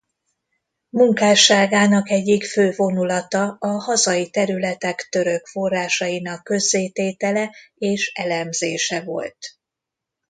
Munkásságának 0.89 2.09
egyik 2.09 2.43
fő 2.43 2.71
vonulata 2.75 3.55
a 3.59 3.67
hazai 3.67 4.29
területek 4.29 5.07
török 5.11 5.45
forrásainak 5.47 6.43
közzététele 6.43 7.55
és 7.77 8.11
elemzése 8.13 9.01
volt. 9.03 9.37